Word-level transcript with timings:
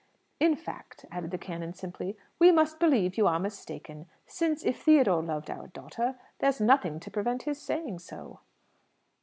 In 0.39 0.55
fact," 0.55 1.05
added 1.11 1.29
the 1.29 1.37
canon 1.37 1.75
simply, 1.75 2.17
"we 2.39 2.51
must 2.51 2.79
believe 2.79 3.19
you 3.19 3.27
are 3.27 3.39
mistaken; 3.39 4.07
since, 4.25 4.65
if 4.65 4.81
Theodore 4.81 5.21
loved 5.21 5.51
our 5.51 5.67
daughter, 5.67 6.15
there's 6.39 6.59
nothing 6.59 6.99
to 7.01 7.11
prevent 7.11 7.43
his 7.43 7.61
saying 7.61 7.99
so!" 7.99 8.39